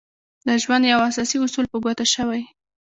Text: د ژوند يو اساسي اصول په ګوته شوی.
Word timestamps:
د 0.47 0.49
ژوند 0.63 0.83
يو 0.93 0.99
اساسي 1.09 1.37
اصول 1.45 1.65
په 1.71 1.77
ګوته 1.83 2.05
شوی. 2.13 2.41